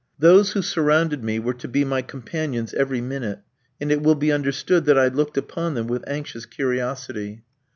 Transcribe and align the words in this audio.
Those 0.17 0.53
who 0.53 0.63
surrounded 0.63 1.23
me 1.23 1.37
were 1.37 1.53
to 1.53 1.67
be 1.67 1.85
my 1.85 2.01
companions 2.01 2.73
every 2.73 3.01
minute, 3.01 3.41
and 3.79 3.91
it 3.91 4.01
will 4.01 4.15
be 4.15 4.31
understood 4.31 4.85
that 4.85 4.97
I 4.97 5.09
looked 5.09 5.37
upon 5.37 5.75
them 5.75 5.85
with 5.85 6.03
anxious 6.07 6.47
curiosity. 6.47 7.43